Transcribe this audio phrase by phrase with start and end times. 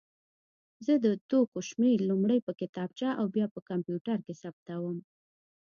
[0.85, 4.97] زه د توکو شمېر لومړی په کتابچه او بیا په کمپیوټر کې ثبتوم.